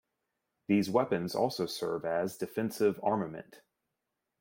[0.67, 3.61] These weapons also serve as defensive armament.